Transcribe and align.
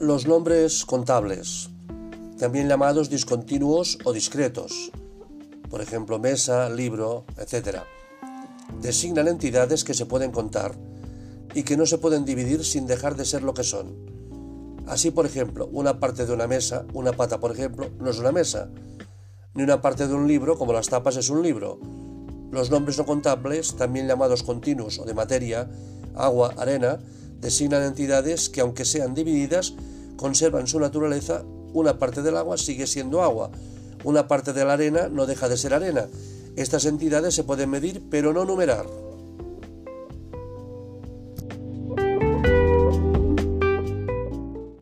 Los 0.00 0.26
nombres 0.26 0.86
contables, 0.86 1.68
también 2.38 2.68
llamados 2.68 3.10
discontinuos 3.10 3.98
o 4.06 4.14
discretos, 4.14 4.90
por 5.68 5.82
ejemplo 5.82 6.18
mesa, 6.18 6.70
libro, 6.70 7.26
etc., 7.36 7.80
designan 8.80 9.28
entidades 9.28 9.84
que 9.84 9.92
se 9.92 10.06
pueden 10.06 10.32
contar 10.32 10.74
y 11.52 11.64
que 11.64 11.76
no 11.76 11.84
se 11.84 11.98
pueden 11.98 12.24
dividir 12.24 12.64
sin 12.64 12.86
dejar 12.86 13.14
de 13.14 13.26
ser 13.26 13.42
lo 13.42 13.52
que 13.52 13.62
son. 13.62 13.94
Así, 14.86 15.10
por 15.10 15.26
ejemplo, 15.26 15.68
una 15.70 16.00
parte 16.00 16.24
de 16.24 16.32
una 16.32 16.46
mesa, 16.46 16.86
una 16.94 17.12
pata, 17.12 17.38
por 17.38 17.52
ejemplo, 17.52 17.90
no 18.00 18.08
es 18.08 18.18
una 18.18 18.32
mesa, 18.32 18.70
ni 19.52 19.64
una 19.64 19.82
parte 19.82 20.08
de 20.08 20.14
un 20.14 20.26
libro, 20.26 20.56
como 20.56 20.72
las 20.72 20.88
tapas, 20.88 21.18
es 21.18 21.28
un 21.28 21.42
libro. 21.42 21.78
Los 22.50 22.70
nombres 22.70 22.96
no 22.96 23.04
contables, 23.04 23.76
también 23.76 24.08
llamados 24.08 24.44
continuos 24.44 24.98
o 24.98 25.04
de 25.04 25.12
materia, 25.12 25.68
agua, 26.14 26.54
arena, 26.56 27.00
designan 27.40 27.82
entidades 27.82 28.48
que, 28.48 28.60
aunque 28.60 28.86
sean 28.86 29.14
divididas, 29.14 29.74
conservan 30.20 30.66
su 30.66 30.78
naturaleza, 30.78 31.44
una 31.72 31.98
parte 31.98 32.20
del 32.20 32.36
agua 32.36 32.58
sigue 32.58 32.86
siendo 32.86 33.22
agua, 33.22 33.50
una 34.04 34.28
parte 34.28 34.52
de 34.52 34.66
la 34.66 34.74
arena 34.74 35.08
no 35.08 35.24
deja 35.24 35.48
de 35.48 35.56
ser 35.56 35.72
arena. 35.72 36.08
Estas 36.56 36.84
entidades 36.84 37.34
se 37.34 37.42
pueden 37.42 37.70
medir 37.70 38.02
pero 38.10 38.34
no 38.34 38.44
numerar. 38.44 38.84